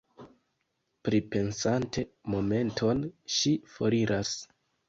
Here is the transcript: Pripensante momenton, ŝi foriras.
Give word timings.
Pripensante 1.09 2.05
momenton, 2.37 3.07
ŝi 3.37 3.55
foriras. 3.77 4.37